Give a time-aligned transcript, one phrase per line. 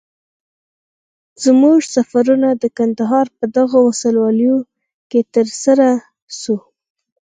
[1.43, 4.57] زموږ سفرونه د کندهار په دغو ولسوالیو
[5.09, 5.87] کي تر سره
[6.39, 6.55] سو.